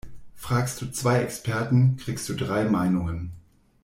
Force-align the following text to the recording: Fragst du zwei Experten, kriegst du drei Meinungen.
Fragst 0.33 0.81
du 0.81 0.89
zwei 0.91 1.21
Experten, 1.21 1.95
kriegst 1.97 2.27
du 2.27 2.33
drei 2.33 2.63
Meinungen. 2.65 3.33